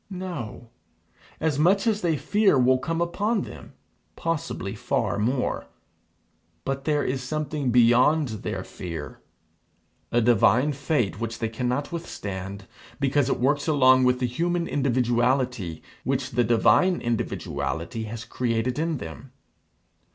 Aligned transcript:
No. 0.09 0.71
As 1.39 1.59
much 1.59 1.85
as 1.85 2.01
they 2.01 2.17
fear 2.17 2.57
will 2.57 2.79
come 2.79 3.01
upon 3.01 3.43
them, 3.43 3.73
possibly 4.15 4.73
far 4.73 5.19
more. 5.19 5.67
But 6.65 6.85
there 6.85 7.03
is 7.03 7.21
something 7.21 7.69
beyond 7.69 8.29
their 8.41 8.63
fear, 8.63 9.19
a 10.11 10.19
divine 10.19 10.73
fate 10.73 11.19
which 11.19 11.37
they 11.37 11.49
cannot 11.49 11.91
withstand, 11.91 12.65
because 12.99 13.29
it 13.29 13.39
works 13.39 13.67
along 13.67 14.03
with 14.05 14.17
the 14.17 14.25
human 14.25 14.67
individuality 14.67 15.83
which 16.03 16.31
the 16.31 16.43
divine 16.43 16.99
individuality 16.99 18.05
has 18.05 18.25
created 18.25 18.79
in 18.79 18.97
them. 18.97 19.31